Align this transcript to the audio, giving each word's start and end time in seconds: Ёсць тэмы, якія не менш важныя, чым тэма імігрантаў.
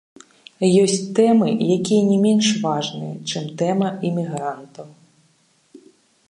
Ёсць 0.83 1.01
тэмы, 1.19 1.49
якія 1.75 2.01
не 2.11 2.17
менш 2.23 2.47
важныя, 2.63 3.13
чым 3.33 3.43
тэма 3.63 3.87
імігрантаў. 4.11 4.89